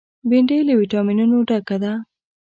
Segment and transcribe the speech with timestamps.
[0.29, 1.93] بېنډۍ له ویټامینونو ډکه ده